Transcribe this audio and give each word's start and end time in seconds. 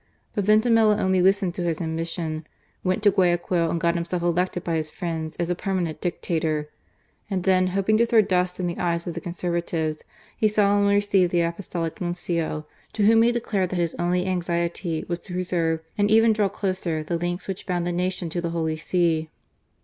But 0.33 0.45
Vintimilla, 0.45 0.97
only 0.97 1.21
listening 1.21 1.51
to 1.51 1.61
his 1.63 1.79
ambition, 1.79 2.47
went 2.83 3.03
to 3.03 3.11
Guayaquil 3.11 3.69
and 3.69 3.79
got 3.79 3.93
himself 3.93 4.23
elected 4.23 4.63
by 4.63 4.75
his 4.77 4.89
friends 4.89 5.35
as 5.35 5.51
a 5.51 5.53
permanent 5.55 6.01
Dictator; 6.01 6.69
and 7.29 7.43
then 7.43 7.67
hoping 7.67 7.99
to 7.99 8.07
throw 8.07 8.23
dust 8.23 8.59
in 8.59 8.65
the 8.65 8.79
eyes 8.79 9.05
of 9.05 9.13
the 9.13 9.21
Conservatives, 9.21 10.03
he 10.35 10.47
solemnly 10.47 10.95
received 10.95 11.31
the 11.31 11.41
Apostolic 11.41 12.01
Nuncio, 12.01 12.65
to 12.93 13.03
whom 13.05 13.21
he 13.21 13.31
declared 13.31 13.69
that 13.69 13.75
his 13.75 13.93
only 13.99 14.25
anxiety 14.25 15.05
was 15.07 15.19
to 15.19 15.33
preserve 15.33 15.81
and 15.99 16.09
even 16.09 16.33
draw 16.33 16.49
closer 16.49 17.03
the 17.03 17.19
links 17.19 17.47
which 17.47 17.67
bound 17.67 17.85
the 17.85 17.91
nation 17.91 18.27
to 18.29 18.41
the 18.41 18.49
Holy 18.49 18.77
See. 18.77 19.29